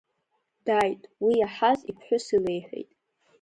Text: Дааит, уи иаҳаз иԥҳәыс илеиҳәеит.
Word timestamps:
Дааит, 0.65 1.01
уи 1.23 1.33
иаҳаз 1.41 1.79
иԥҳәыс 1.89 2.25
илеиҳәеит. 2.35 2.89